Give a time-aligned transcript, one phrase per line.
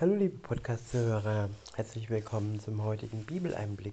[0.00, 3.92] Hallo liebe Podcast-Hörer, herzlich willkommen zum heutigen Bibeleinblick.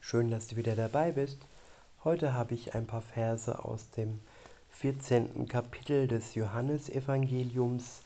[0.00, 1.38] Schön, dass du wieder dabei bist.
[2.04, 4.20] Heute habe ich ein paar Verse aus dem
[4.68, 5.48] 14.
[5.48, 8.02] Kapitel des Johannesevangeliums.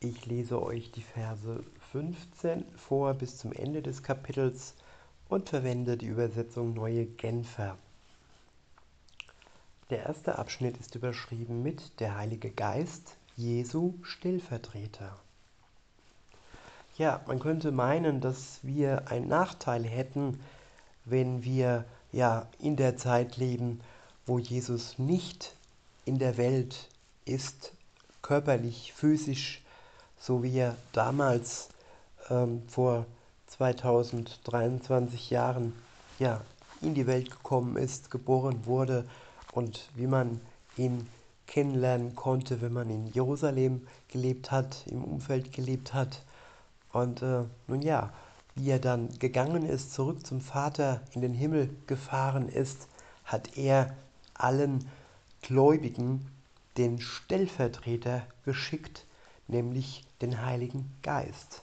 [0.00, 4.72] Ich lese euch die Verse 15 vor bis zum Ende des Kapitels
[5.28, 7.76] und verwende die Übersetzung Neue Genfer.
[9.90, 15.18] Der erste Abschnitt ist überschrieben mit Der Heilige Geist, Jesu Stellvertreter.
[16.98, 20.38] Ja, man könnte meinen, dass wir einen Nachteil hätten,
[21.06, 23.80] wenn wir ja in der Zeit leben,
[24.26, 25.56] wo Jesus nicht
[26.04, 26.90] in der Welt
[27.24, 27.72] ist,
[28.20, 29.62] körperlich, physisch,
[30.18, 31.70] so wie er damals
[32.28, 33.06] ähm, vor
[33.46, 35.72] 2023 Jahren
[36.18, 36.42] ja
[36.82, 39.06] in die Welt gekommen ist, geboren wurde
[39.52, 40.42] und wie man
[40.76, 41.08] ihn
[41.46, 46.20] kennenlernen konnte, wenn man in Jerusalem gelebt hat, im Umfeld gelebt hat
[46.92, 48.12] und äh, nun ja,
[48.54, 52.88] wie er dann gegangen ist, zurück zum Vater in den Himmel gefahren ist,
[53.24, 53.96] hat er
[54.34, 54.88] allen
[55.40, 56.26] Gläubigen
[56.76, 59.06] den Stellvertreter geschickt,
[59.48, 61.62] nämlich den Heiligen Geist.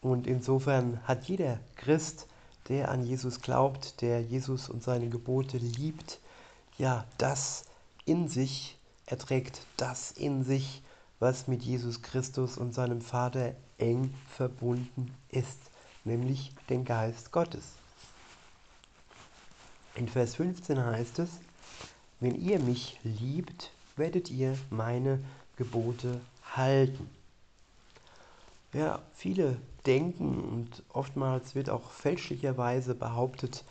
[0.00, 2.26] Und insofern hat jeder Christ,
[2.68, 6.20] der an Jesus glaubt, der Jesus und seine Gebote liebt,
[6.78, 7.64] ja, das
[8.04, 10.82] in sich, er trägt das in sich,
[11.18, 15.58] was mit Jesus Christus und seinem Vater eng verbunden ist,
[16.04, 17.72] nämlich den Geist Gottes.
[19.94, 21.30] In Vers 15 heißt es,
[22.20, 25.20] wenn ihr mich liebt, werdet ihr meine
[25.56, 26.20] Gebote
[26.54, 27.08] halten.
[28.74, 33.64] Ja, viele denken und oftmals wird auch fälschlicherweise behauptet,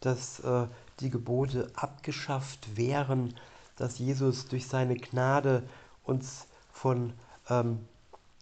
[0.00, 0.66] dass äh,
[0.98, 3.34] die Gebote abgeschafft wären,
[3.76, 5.62] dass Jesus durch seine Gnade
[6.02, 6.47] uns
[6.78, 7.12] von
[7.50, 7.80] ähm,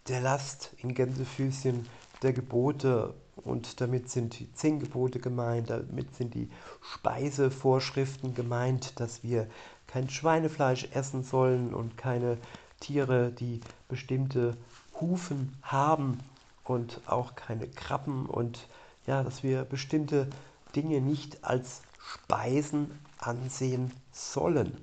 [0.07, 1.87] der Last in Gänsefüßchen
[2.21, 6.49] der Gebote und damit sind die zehn Gebote gemeint, damit sind die
[6.81, 9.47] Speisevorschriften gemeint, dass wir
[9.87, 12.37] kein Schweinefleisch essen sollen und keine
[12.79, 14.55] Tiere, die bestimmte
[14.99, 16.19] Hufen haben
[16.63, 18.67] und auch keine Krabben und
[19.05, 20.27] ja, dass wir bestimmte
[20.75, 24.77] Dinge nicht als Speisen ansehen sollen.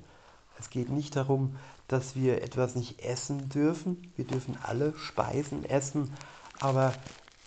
[0.59, 1.57] Es geht nicht darum,
[1.89, 4.13] dass wir etwas nicht essen dürfen.
[4.17, 6.13] Wir dürfen alle Speisen essen,
[6.61, 6.95] aber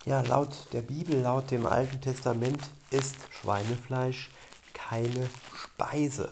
[0.05, 4.29] ja, laut der Bibel, laut dem Alten Testament ist Schweinefleisch
[4.73, 6.31] keine Speise.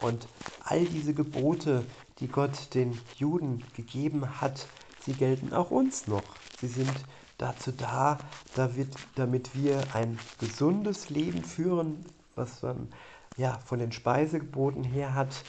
[0.00, 0.28] Und
[0.64, 1.84] all diese Gebote,
[2.20, 4.66] die Gott den Juden gegeben hat,
[5.04, 6.22] sie gelten auch uns noch.
[6.60, 6.92] Sie sind
[7.38, 8.18] dazu da,
[8.54, 12.04] damit wir ein gesundes Leben führen,
[12.36, 12.88] was man
[13.36, 15.42] ja von den Speisegeboten her hat,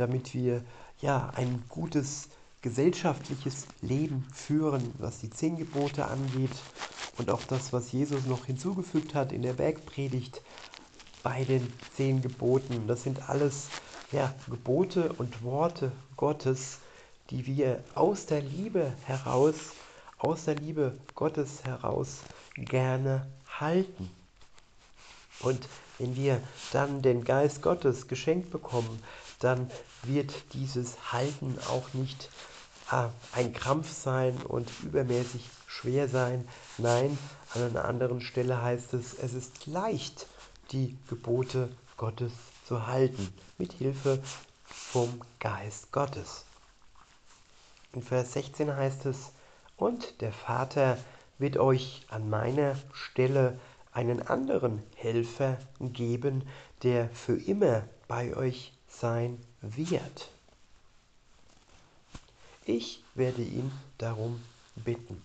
[0.00, 0.62] damit wir
[1.00, 2.28] ja, ein gutes
[2.62, 6.50] gesellschaftliches Leben führen, was die zehn Gebote angeht
[7.18, 10.42] und auch das, was Jesus noch hinzugefügt hat in der Bergpredigt
[11.22, 12.86] bei den zehn Geboten.
[12.86, 13.68] Das sind alles
[14.12, 16.78] ja, Gebote und Worte Gottes,
[17.30, 19.72] die wir aus der Liebe heraus,
[20.18, 22.18] aus der Liebe Gottes heraus
[22.56, 23.26] gerne
[23.58, 24.10] halten.
[25.40, 25.66] Und
[25.98, 26.40] wenn wir
[26.72, 29.02] dann den Geist Gottes geschenkt bekommen,
[29.40, 29.70] dann
[30.04, 32.30] wird dieses Halten auch nicht
[32.88, 36.46] ah, ein Krampf sein und übermäßig schwer sein.
[36.78, 37.18] Nein,
[37.54, 40.26] an einer anderen Stelle heißt es, es ist leicht,
[40.70, 42.32] die Gebote Gottes
[42.64, 44.22] zu halten, mit Hilfe
[44.64, 46.44] vom Geist Gottes.
[47.92, 49.32] In Vers 16 heißt es,
[49.76, 50.98] und der Vater
[51.38, 53.58] wird euch an meiner Stelle
[53.92, 56.46] einen anderen Helfer geben,
[56.82, 60.30] der für immer bei euch sein wird.
[62.64, 64.42] Ich werde ihn darum
[64.76, 65.22] bitten.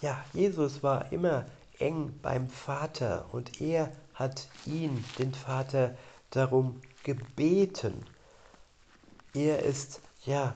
[0.00, 1.46] Ja, Jesus war immer
[1.78, 5.96] eng beim Vater und er hat ihn, den Vater,
[6.30, 8.04] darum gebeten.
[9.34, 10.54] Er ist ja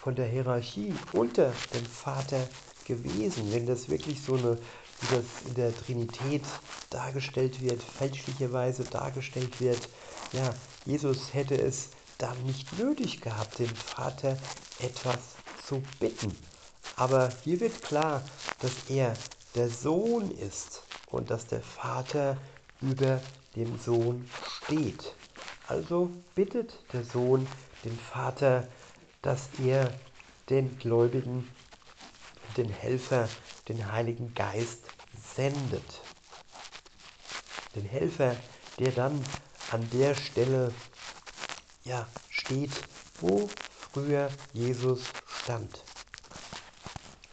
[0.00, 2.48] von der Hierarchie unter dem Vater
[2.84, 3.52] gewesen.
[3.52, 4.58] Wenn das wirklich so eine,
[5.00, 6.42] wie das in der Trinität
[6.90, 9.88] dargestellt wird, fälschlicherweise dargestellt wird,
[10.32, 10.54] ja,
[10.84, 14.38] Jesus hätte es dann nicht nötig gehabt, den Vater
[14.78, 16.36] etwas zu bitten.
[16.94, 18.28] Aber hier wird klar,
[18.60, 19.18] dass er
[19.54, 22.36] der Sohn ist und dass der Vater
[22.80, 23.22] über
[23.56, 25.16] dem Sohn steht.
[25.66, 27.48] Also bittet der Sohn
[27.84, 28.68] den Vater,
[29.22, 29.98] dass er
[30.50, 31.48] den Gläubigen,
[32.56, 33.28] den Helfer,
[33.68, 34.90] den Heiligen Geist
[35.36, 36.00] sendet.
[37.74, 38.36] Den Helfer,
[38.78, 39.20] der dann
[39.70, 40.72] an der Stelle
[41.84, 42.84] ja, steht,
[43.20, 43.48] wo
[43.92, 45.00] früher Jesus
[45.44, 45.84] stand.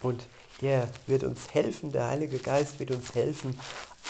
[0.01, 0.23] Und
[0.61, 3.59] Er wird uns helfen, der Heilige Geist wird uns helfen,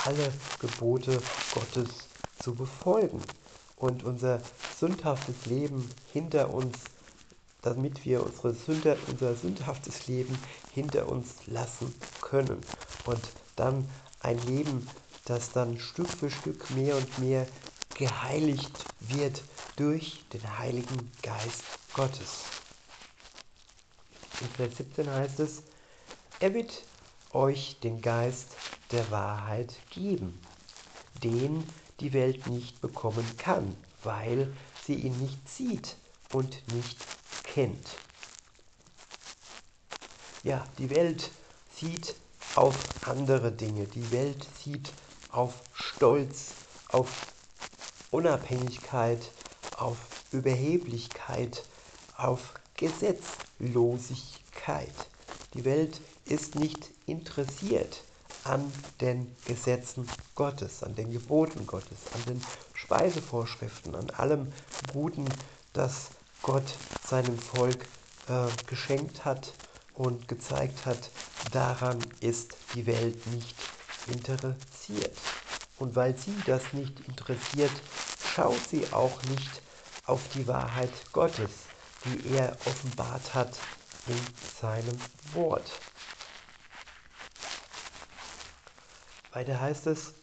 [0.03, 1.21] alle Gebote
[1.53, 2.09] Gottes
[2.41, 3.21] zu befolgen
[3.77, 4.41] und unser
[4.77, 6.77] sündhaftes Leben hinter uns,
[7.61, 10.37] damit wir unsere Sünder, unser sündhaftes Leben
[10.73, 12.63] hinter uns lassen können
[13.03, 13.89] und dann
[14.19, 14.87] ein Leben,
[15.25, 17.47] das dann Stück für Stück mehr und mehr
[17.93, 19.43] geheiligt wird
[19.75, 22.51] durch den Heiligen Geist Gottes.
[24.39, 25.63] In Vers 17 heißt es,
[26.39, 26.85] er wird
[27.31, 28.57] euch den Geist
[28.91, 30.39] der Wahrheit geben,
[31.23, 31.63] den
[31.99, 35.97] die Welt nicht bekommen kann, weil sie ihn nicht sieht
[36.31, 37.07] und nicht
[37.43, 37.99] kennt.
[40.43, 41.29] Ja, die Welt
[41.75, 42.15] sieht
[42.55, 42.73] auf
[43.03, 43.85] andere Dinge.
[43.85, 44.91] Die Welt sieht
[45.29, 46.55] auf Stolz,
[46.89, 47.07] auf
[48.09, 49.31] Unabhängigkeit,
[49.77, 49.99] auf
[50.31, 51.63] Überheblichkeit,
[52.17, 55.09] auf Gesetzlosigkeit.
[55.53, 58.03] Die Welt ist nicht interessiert
[58.43, 64.51] an den Gesetzen Gottes, an den Geboten Gottes, an den Speisevorschriften, an allem
[64.87, 65.39] Guten,
[65.73, 66.09] das
[66.41, 67.85] Gott seinem Volk
[68.27, 69.53] äh, geschenkt hat
[70.01, 71.11] und gezeigt hat,
[71.43, 73.69] daran ist die Welt nicht
[74.03, 75.29] interessiert.
[75.75, 77.83] Und weil sie das nicht interessiert,
[78.19, 79.61] schaut sie auch nicht
[80.03, 81.69] auf die Wahrheit Gottes,
[82.03, 83.67] die er offenbart hat
[84.03, 85.83] in seinem Wort.
[89.31, 90.15] Weiter heißt es,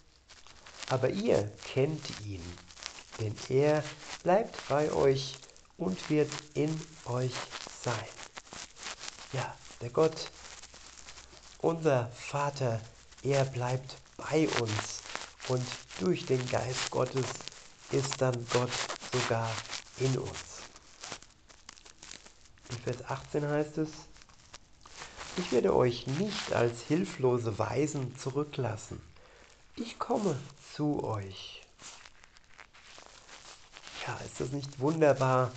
[0.88, 2.58] aber ihr kennt ihn,
[3.20, 3.90] denn er
[4.22, 5.40] bleibt bei euch
[5.76, 8.08] und wird in euch sein.
[9.30, 10.30] Ja, der Gott,
[11.58, 12.80] unser Vater,
[13.22, 15.04] er bleibt bei uns
[15.42, 17.46] und durch den Geist Gottes
[17.88, 19.64] ist dann Gott sogar
[19.96, 20.68] in uns.
[22.68, 23.90] In Vers 18 heißt es,
[25.34, 29.00] ich werde euch nicht als hilflose Weisen zurücklassen.
[29.76, 30.40] Ich komme
[30.74, 31.64] zu euch.
[34.06, 35.52] Ja, ist das nicht wunderbar,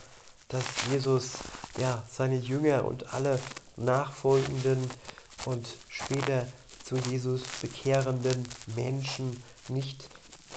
[0.48, 1.44] dass Jesus
[1.76, 3.44] ja seine Jünger und alle
[3.76, 4.96] nachfolgenden
[5.44, 6.52] und später
[6.82, 10.10] zu Jesus bekehrenden Menschen nicht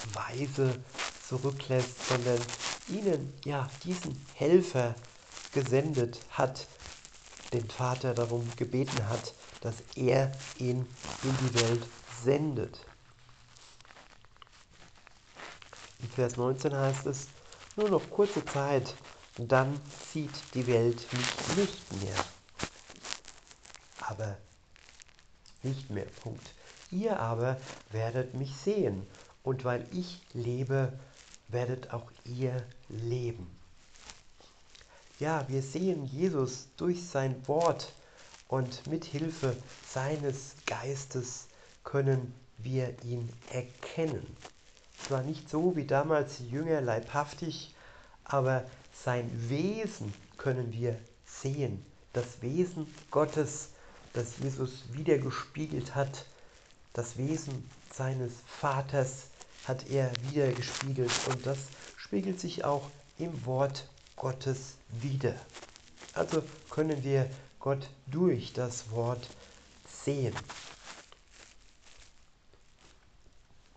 [0.02, 0.84] weise
[1.20, 2.46] zurücklässt, sondern
[2.86, 4.96] ihnen ja diesen Helfer
[5.52, 6.68] gesendet hat,
[7.52, 10.86] den Vater darum gebeten hat, dass er ihn
[11.20, 12.86] in die Welt sendet.
[15.98, 17.30] In Vers 19 heißt es,
[17.76, 18.98] nur noch kurze Zeit,
[19.36, 22.33] dann sieht die Welt mich nicht mehr.
[24.16, 24.36] Aber
[25.64, 26.06] nicht mehr.
[26.22, 26.54] Punkt.
[26.92, 27.56] Ihr aber
[27.90, 29.04] werdet mich sehen,
[29.42, 30.92] und weil ich lebe,
[31.48, 33.50] werdet auch ihr leben.
[35.18, 37.92] Ja, wir sehen Jesus durch sein Wort
[38.48, 39.56] und mit Hilfe
[39.86, 41.46] seines Geistes
[41.82, 44.24] können wir ihn erkennen.
[45.06, 47.74] Zwar nicht so wie damals Jünger leibhaftig,
[48.24, 51.84] aber sein Wesen können wir sehen.
[52.12, 53.70] Das Wesen Gottes,
[54.14, 56.24] das Jesus wiedergespiegelt hat,
[56.94, 59.26] das Wesen seines Vaters
[59.64, 61.58] hat er wiedergespiegelt und das
[61.96, 62.88] spiegelt sich auch
[63.18, 65.34] im Wort Gottes wieder.
[66.12, 67.28] Also können wir
[67.58, 69.28] Gott durch das Wort
[70.04, 70.34] sehen.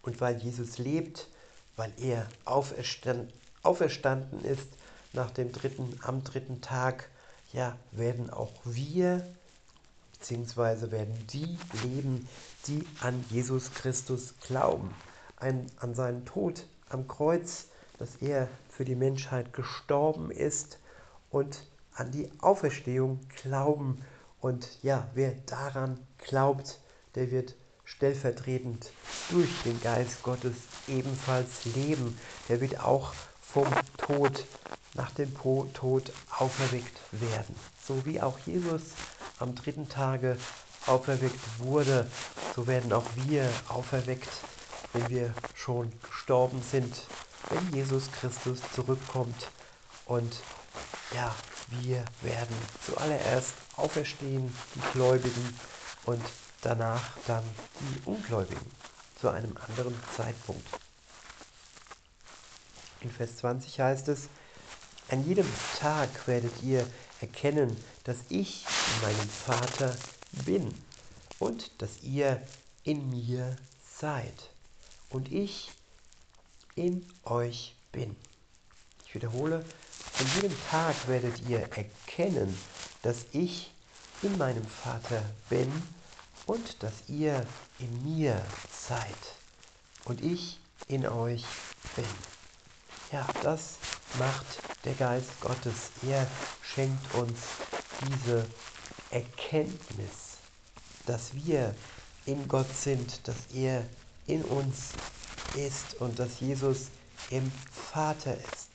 [0.03, 1.27] Und weil Jesus lebt,
[1.75, 3.32] weil er auferstanden,
[3.63, 4.67] auferstanden ist
[5.13, 7.10] nach dem dritten, am dritten Tag,
[7.53, 9.25] ja, werden auch wir,
[10.20, 12.28] beziehungsweise werden die leben,
[12.68, 14.94] die an Jesus Christus glauben,
[15.38, 17.68] an, an seinen Tod am Kreuz,
[18.00, 20.80] dass er für die Menschheit gestorben ist
[21.30, 24.04] und an die Auferstehung glauben.
[24.40, 26.80] Und ja, wer daran glaubt,
[27.16, 27.56] der wird
[27.86, 28.92] stellvertretend
[29.30, 30.56] durch den Geist Gottes
[30.88, 32.18] ebenfalls leben.
[32.50, 34.46] Der wird auch vom Tod
[34.94, 37.56] nach dem Tod auferweckt werden.
[37.82, 38.82] So wie auch Jesus
[39.39, 40.38] am dritten Tage
[40.86, 42.06] auferweckt wurde,
[42.56, 44.29] so werden auch wir auferweckt,
[44.94, 46.94] wenn wir schon gestorben sind
[47.50, 49.50] wenn Jesus Christus zurückkommt.
[50.06, 50.36] Und
[51.13, 51.34] ja,
[51.82, 55.60] wir werden zuallererst auferstehen, die Gläubigen,
[56.06, 56.22] und
[56.62, 57.44] danach dann
[57.82, 58.72] die Ungläubigen
[59.20, 60.65] zu einem anderen Zeitpunkt.
[63.01, 64.29] In Vers 20 heißt es,
[65.10, 65.46] an jedem
[65.79, 66.86] Tag werdet ihr
[67.22, 69.96] erkennen, dass ich in meinem Vater
[70.46, 70.74] bin
[71.40, 72.42] und dass ihr
[72.84, 73.58] in mir
[74.00, 74.50] seid
[75.10, 75.72] und ich
[76.76, 78.16] in euch bin.
[79.06, 79.66] Ich wiederhole,
[80.20, 82.56] an jedem Tag werdet ihr erkennen,
[83.02, 83.72] dass ich
[84.22, 85.72] in meinem Vater bin
[86.46, 87.46] und dass ihr
[87.80, 89.36] in mir seid
[90.06, 91.44] und ich in euch
[91.96, 92.06] bin.
[93.12, 93.78] Ja, das
[94.14, 95.92] macht der Geist Gottes.
[96.02, 96.28] Er
[96.62, 97.40] schenkt uns
[98.02, 98.46] diese
[99.12, 100.38] Erkenntnis,
[101.06, 101.74] dass wir
[102.26, 103.84] in Gott sind, dass er
[104.28, 104.94] in uns
[105.56, 106.88] ist und dass Jesus
[107.32, 107.52] im
[107.92, 108.70] Vater ist.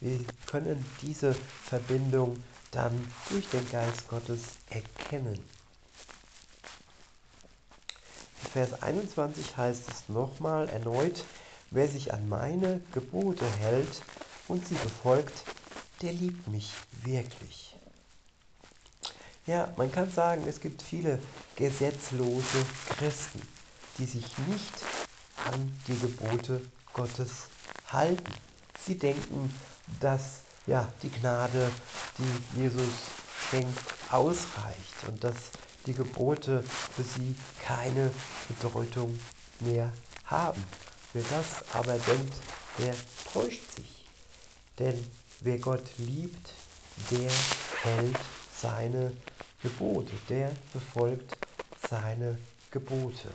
[0.00, 4.40] Wir können diese Verbindung dann durch den Geist Gottes
[4.70, 5.38] erkennen.
[8.42, 11.24] In Vers 21 heißt es nochmal erneut,
[11.70, 14.02] wer sich an meine Gebote hält
[14.46, 15.46] und sie befolgt,
[16.02, 17.76] der liebt mich wirklich.
[19.46, 21.22] Ja, man kann sagen, es gibt viele
[21.54, 23.46] gesetzlose Christen,
[23.96, 24.88] die sich nicht
[25.36, 27.50] an die Gebote Gottes
[27.84, 28.32] halten.
[28.76, 29.60] Sie denken,
[30.00, 31.76] dass ja, die Gnade,
[32.16, 35.52] die Jesus schenkt, ausreicht und dass
[35.86, 38.14] die Gebote für sie keine
[38.46, 39.20] Bedeutung
[39.58, 39.92] mehr
[40.24, 40.64] haben.
[41.12, 42.42] Wer das aber denkt,
[42.78, 43.93] der täuscht sich.
[44.78, 45.04] Denn
[45.40, 46.52] wer Gott liebt,
[47.10, 47.30] der
[47.82, 48.16] hält
[48.52, 49.12] seine
[49.62, 51.36] Gebote, der befolgt
[51.88, 52.38] seine
[52.70, 53.30] Gebote.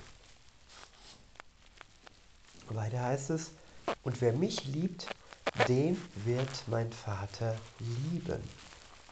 [2.69, 3.51] Weiter heißt es,
[4.03, 5.08] und wer mich liebt,
[5.67, 8.41] den wird mein Vater lieben.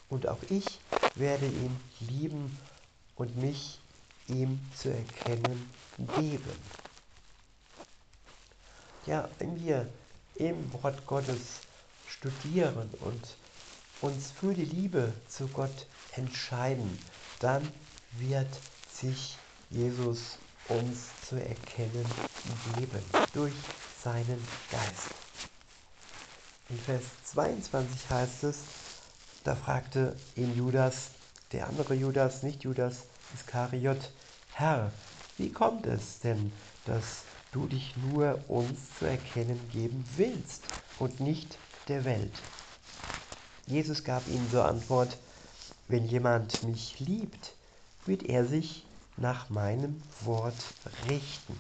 [0.10, 0.80] Und auch ich
[1.16, 2.58] werde ihn lieben
[3.16, 3.80] und mich
[4.28, 5.70] ihm zu erkennen
[6.16, 6.58] geben.
[9.06, 9.88] Ja, wenn wir
[10.36, 11.62] im Wort Gottes
[12.08, 13.38] studieren und
[14.02, 16.98] uns für die Liebe zu Gott entscheiden,
[17.40, 17.70] dann
[18.18, 18.48] wird
[18.92, 19.38] sich
[19.70, 20.38] Jesus
[20.70, 22.06] uns zu erkennen
[22.76, 23.54] geben durch
[24.04, 25.14] seinen Geist.
[26.70, 28.58] In Vers 22 heißt es,
[29.44, 31.12] da fragte ihn Judas,
[31.52, 34.12] der andere Judas, nicht Judas Iskariot,
[34.54, 34.92] Herr,
[35.38, 36.52] wie kommt es denn,
[36.86, 40.64] dass du dich nur uns zu erkennen geben willst
[41.00, 41.58] und nicht
[41.90, 42.44] der Welt?
[43.68, 45.18] Jesus gab ihnen zur Antwort,
[45.88, 47.54] wenn jemand mich liebt,
[48.06, 48.86] wird er sich
[49.18, 50.64] nach meinem Wort
[51.08, 51.60] richten.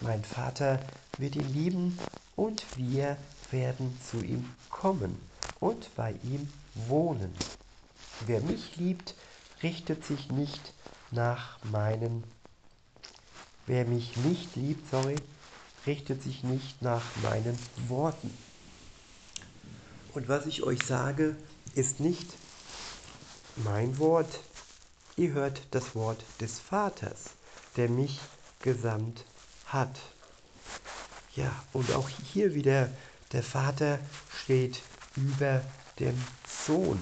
[0.00, 0.80] Mein Vater
[1.18, 1.98] wird ihn lieben
[2.36, 3.16] und wir
[3.50, 5.16] werden zu ihm kommen
[5.60, 7.32] und bei ihm wohnen.
[8.20, 9.14] Wer mich liebt,
[9.62, 10.72] richtet sich nicht
[11.10, 12.24] nach meinen
[13.70, 15.22] Wer mich nicht liebt, sorry,
[15.86, 18.49] richtet sich nicht nach meinen Worten.
[20.12, 21.36] Und was ich euch sage,
[21.74, 22.26] ist nicht
[23.56, 24.40] mein Wort.
[25.16, 27.30] Ihr hört das Wort des Vaters,
[27.76, 28.18] der mich
[28.60, 29.24] gesandt
[29.66, 30.00] hat.
[31.36, 32.90] Ja, und auch hier wieder
[33.32, 34.00] der Vater
[34.42, 34.82] steht
[35.16, 35.62] über
[36.00, 36.16] dem
[36.66, 36.98] Sohn.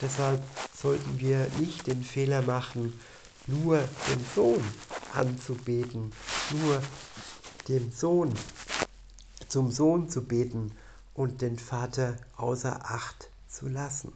[0.00, 0.40] Deshalb
[0.80, 2.98] sollten wir nicht den Fehler machen,
[3.48, 4.62] nur den Sohn
[5.12, 6.12] anzubeten,
[6.50, 6.80] nur
[7.66, 8.32] dem Sohn,
[9.48, 10.70] zum Sohn zu beten
[11.18, 14.12] und den Vater außer Acht zu lassen.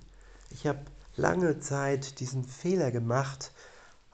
[0.51, 0.79] Ich habe
[1.17, 3.51] lange Zeit diesen Fehler gemacht,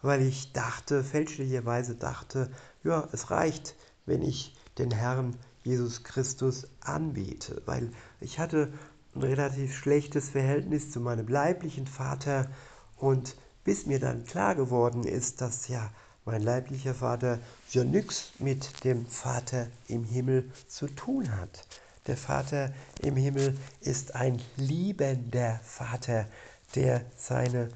[0.00, 2.50] weil ich dachte, fälschlicherweise dachte,
[2.82, 3.74] ja, es reicht,
[4.06, 8.72] wenn ich den Herrn Jesus Christus anbete, weil ich hatte
[9.14, 12.48] ein relativ schlechtes Verhältnis zu meinem leiblichen Vater
[12.96, 15.90] und bis mir dann klar geworden ist, dass ja
[16.24, 17.38] mein leiblicher Vater
[17.70, 21.66] ja nichts mit dem Vater im Himmel zu tun hat.
[22.08, 22.72] Der Vater
[23.02, 26.26] im Himmel ist ein liebender Vater,
[26.74, 27.68] der seine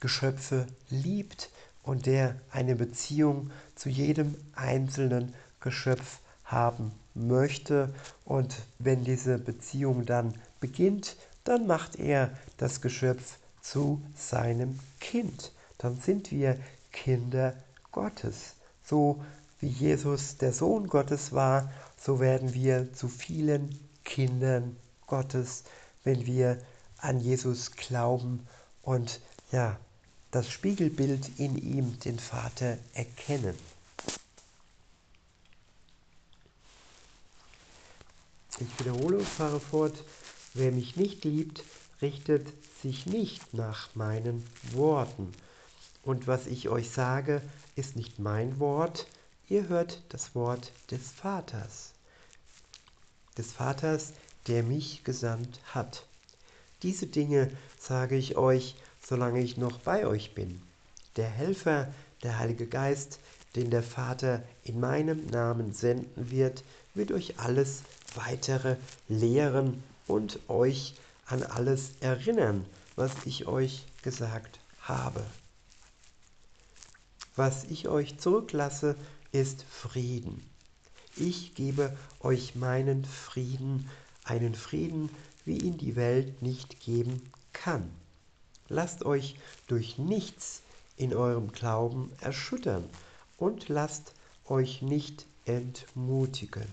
[0.00, 1.48] Geschöpfe liebt
[1.84, 7.94] und der eine Beziehung zu jedem einzelnen Geschöpf haben möchte.
[8.24, 15.52] Und wenn diese Beziehung dann beginnt, dann macht er das Geschöpf zu seinem Kind.
[15.78, 16.58] Dann sind wir
[16.90, 17.54] Kinder
[17.92, 18.56] Gottes.
[18.82, 19.24] So
[19.62, 24.76] wie Jesus der Sohn Gottes war, so werden wir zu vielen Kindern
[25.06, 25.62] Gottes,
[26.02, 26.58] wenn wir
[26.98, 28.46] an Jesus glauben
[28.82, 29.20] und
[29.52, 29.78] ja,
[30.32, 33.54] das Spiegelbild in ihm, den Vater, erkennen.
[38.58, 40.04] Ich wiederhole und fahre fort,
[40.54, 41.62] wer mich nicht liebt,
[42.00, 42.48] richtet
[42.82, 45.30] sich nicht nach meinen Worten.
[46.02, 47.42] Und was ich euch sage,
[47.76, 49.06] ist nicht mein Wort,
[49.52, 51.92] ihr hört das Wort des Vaters,
[53.36, 54.14] des Vaters,
[54.46, 56.06] der mich gesandt hat.
[56.82, 60.62] Diese Dinge sage ich euch, solange ich noch bei euch bin.
[61.16, 61.92] Der Helfer,
[62.22, 63.20] der Heilige Geist,
[63.54, 67.82] den der Vater in meinem Namen senden wird, wird euch alles
[68.14, 70.94] weitere lehren und euch
[71.26, 72.64] an alles erinnern,
[72.96, 75.22] was ich euch gesagt habe.
[77.34, 78.94] was ich euch zurücklasse,
[79.32, 80.42] ist Frieden.
[81.16, 83.88] Ich gebe euch meinen Frieden,
[84.24, 85.10] einen Frieden,
[85.44, 87.90] wie ihn die Welt nicht geben kann.
[88.68, 89.36] Lasst euch
[89.66, 90.62] durch nichts
[90.96, 92.88] in eurem Glauben erschüttern
[93.36, 94.12] und lasst
[94.46, 96.66] euch nicht entmutigen.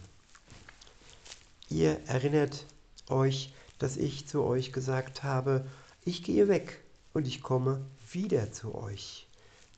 [1.69, 2.65] Ihr erinnert
[3.09, 5.65] euch, dass ich zu euch gesagt habe,
[6.05, 6.81] ich gehe weg
[7.13, 9.27] und ich komme wieder zu euch.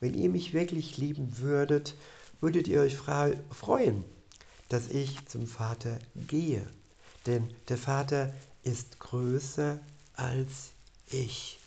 [0.00, 1.94] Wenn ihr mich wirklich lieben würdet,
[2.42, 4.04] würdet ihr euch freuen,
[4.68, 6.66] dass ich zum Vater gehe.
[7.24, 8.34] Denn der Vater
[8.64, 9.78] ist größer
[10.16, 10.72] als
[11.06, 11.58] ich.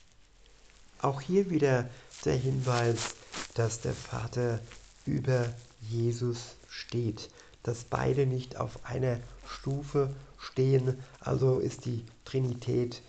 [1.01, 1.89] Auch hier wieder
[2.25, 3.15] der Hinweis,
[3.53, 4.59] dass der Vater
[5.05, 7.29] über Jesus steht,
[7.63, 13.01] dass beide nicht auf einer Stufe stehen, also ist die Trinität,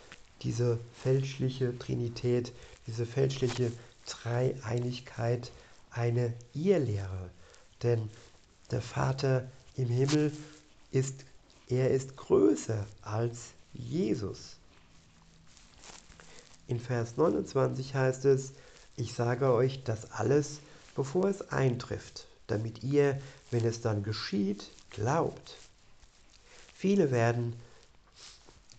[0.43, 2.53] diese fälschliche Trinität,
[2.87, 3.73] diese fälschliche
[4.07, 5.51] Dreieinigkeit
[5.91, 7.31] eine Irrlehre.
[7.83, 8.11] Denn
[8.71, 10.33] der Vater im Himmel
[10.91, 11.25] ist,
[11.69, 14.57] er ist größer als Jesus.
[16.69, 18.53] In Vers 29 heißt es,
[18.97, 20.61] ich sage euch das alles,
[20.95, 25.59] bevor es eintrifft, damit ihr, wenn es dann geschieht, glaubt.
[26.75, 27.55] Viele werden,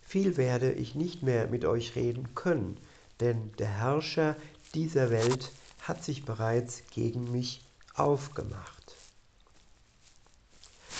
[0.02, 2.76] viel werde ich nicht mehr mit euch reden können,
[3.20, 4.36] denn der Herrscher
[4.74, 7.62] dieser Welt hat sich bereits gegen mich
[7.94, 8.77] aufgemacht.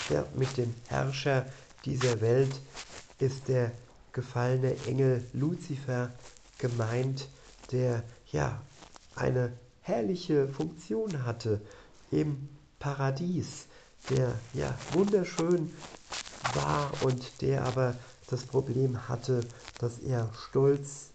[0.08, 1.46] Ja, mit dem Herrscher
[1.84, 2.62] dieser Welt
[3.18, 3.72] ist der
[4.12, 6.12] gefallene Engel Luzifer
[6.56, 7.28] gemeint,
[7.70, 8.62] der ja
[9.14, 11.60] eine herrliche Funktion hatte
[12.10, 12.48] im
[12.78, 13.66] Paradies,
[14.08, 15.74] der ja wunderschön
[16.40, 21.10] war und der aber das Problem hatte, dass er stolz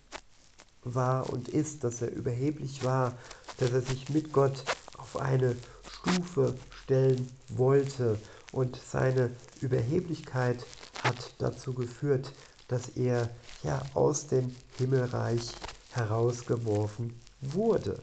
[0.84, 3.18] war und ist, dass er überheblich war,
[3.58, 5.58] dass er sich mit Gott auf eine
[5.88, 8.22] Stufe stellen wollte
[8.54, 10.66] und seine Überheblichkeit
[11.04, 12.32] hat dazu geführt,
[12.70, 13.30] dass er
[13.64, 15.52] ja aus dem Himmelreich
[15.92, 18.00] herausgeworfen wurde.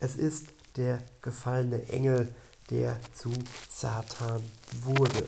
[0.00, 2.28] Es ist der gefallene Engel,
[2.70, 3.30] der zu
[3.70, 4.42] Satan
[4.82, 5.26] wurde.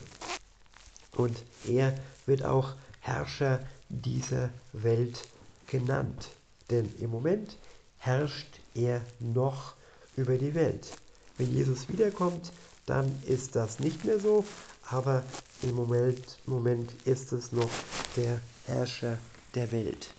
[1.15, 1.93] Und er
[2.25, 5.25] wird auch Herrscher dieser Welt
[5.67, 6.29] genannt.
[6.69, 7.57] Denn im Moment
[7.97, 9.73] herrscht er noch
[10.15, 10.93] über die Welt.
[11.37, 12.51] Wenn Jesus wiederkommt,
[12.85, 14.45] dann ist das nicht mehr so,
[14.89, 15.23] aber
[15.61, 17.69] im Moment, Moment ist es noch
[18.15, 19.17] der Herrscher
[19.55, 20.13] der Welt.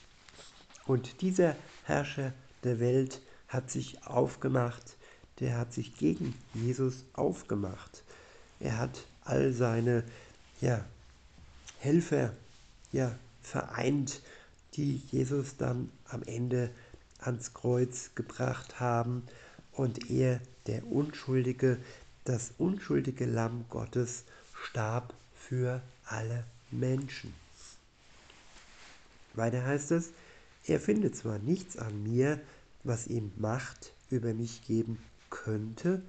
[0.87, 2.33] Und dieser Herrscher
[2.65, 4.97] der Welt hat sich aufgemacht,
[5.41, 8.03] der hat sich gegen Jesus aufgemacht.
[8.61, 10.05] Er hat all seine
[10.61, 10.85] ja,
[11.79, 12.33] Helfer
[12.93, 14.23] ja, vereint,
[14.75, 16.71] die Jesus dann am Ende
[17.19, 19.25] ans Kreuz gebracht haben
[19.73, 21.79] und er, der Unschuldige,
[22.25, 27.35] das unschuldige Lamm Gottes, starb für alle Menschen.
[29.35, 30.11] Weiter heißt es,
[30.67, 32.41] er findet zwar nichts an mir,
[32.85, 36.03] was ihm Macht über mich geben könnte,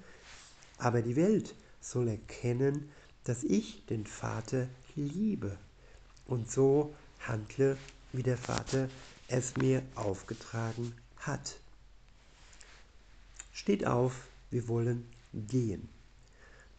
[0.78, 2.90] aber die Welt soll erkennen,
[3.24, 5.56] dass ich den Vater liebe
[6.26, 7.76] und so handle,
[8.12, 8.88] wie der Vater
[9.28, 11.56] es mir aufgetragen hat.
[13.52, 15.88] Steht auf, wir wollen gehen.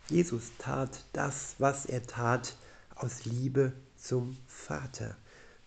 [0.08, 2.56] Jesus tat das, was er tat,
[2.94, 5.18] aus Liebe zum Vater,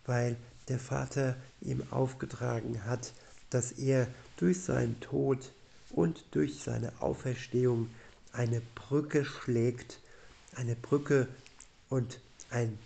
[0.06, 0.36] weil
[0.68, 3.12] der Vater ihm aufgetragen hat,
[3.50, 5.52] dass er durch seinen Tod
[5.90, 7.90] und durch seine Auferstehung
[8.32, 10.00] eine Brücke schlägt,
[10.54, 11.26] eine Brücke
[11.88, 12.20] und
[12.50, 12.78] ein,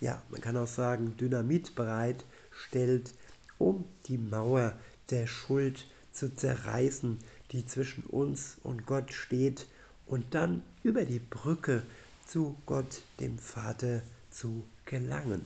[0.00, 3.12] ja, man kann auch sagen, Dynamit bereit stellt,
[3.58, 4.78] um die Mauer
[5.10, 7.18] der Schuld zu zerreißen,
[7.50, 9.66] die zwischen uns und Gott steht,
[10.06, 11.82] und dann über die Brücke
[12.26, 15.44] zu Gott, dem Vater, zu gelangen.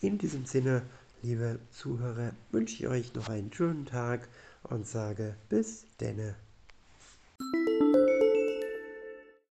[0.00, 0.82] In diesem Sinne,
[1.22, 4.28] liebe Zuhörer, wünsche ich euch noch einen schönen Tag
[4.64, 6.34] und sage bis denne.